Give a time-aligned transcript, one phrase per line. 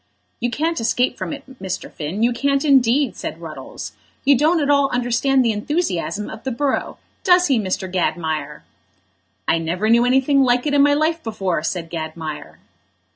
[0.39, 1.91] "You can't escape from it, Mr.
[1.93, 3.91] Finn, you can't indeed," said Ruddles.
[4.25, 7.87] "You don't at all understand the enthusiasm of the borough; does he, Mr.
[7.87, 8.63] Gadmire?"
[9.47, 12.57] "I never knew anything like it in my life before," said Gadmire.